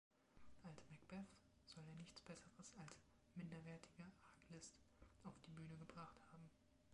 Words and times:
Als 0.63 0.81
Macbeth 0.89 1.27
soll 1.63 1.83
er 1.87 1.93
nichts 1.93 2.21
Besseres 2.21 2.73
als 2.79 2.97
„minderwertige 3.35 4.03
Arglist“ 4.35 4.79
auf 5.21 5.39
die 5.45 5.51
Bühne 5.51 5.77
gebracht 5.77 6.17
haben. 6.31 6.49